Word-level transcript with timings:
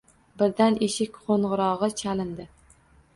Birdan 0.43 0.77
eshik 0.87 1.19
qo`ng`irog`i 1.27 1.91
chalindi 2.01 2.47